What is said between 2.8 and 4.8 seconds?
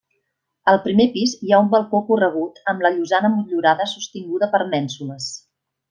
la llosana motllurada sostinguda per